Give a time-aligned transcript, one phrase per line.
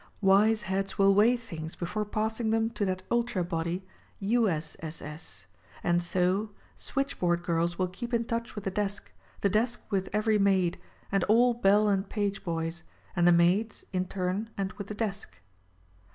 [0.21, 3.85] Wise heads will weigh things before passing them to that ultra body—
[4.33, 4.49] U.
[4.49, 4.75] S.
[4.79, 4.99] S.
[4.99, 5.45] S.
[5.83, 9.11] And so: Switch board girls will keep in touch with the desk;
[9.41, 10.79] the desk with every maid—
[11.11, 12.81] and all bell and page boys;
[13.15, 15.39] and the maids, in turn and with the desk.